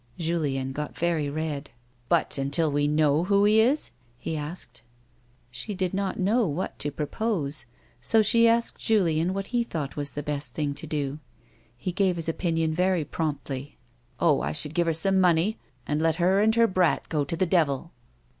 [0.17, 1.69] Julien got very red."
[2.09, 4.81] But until we know who he is?" he asked.
[4.83, 5.61] 100 A WOMAN'S LIFE.
[5.61, 7.67] She did not know what to propose,
[8.01, 11.19] so she asked J alien what he thought was the best thing to do.
[11.77, 13.77] He gave his opinion very promptly."
[14.19, 17.37] Oh, I should give her some money, and let her and her brat go to
[17.37, 17.91] the devil."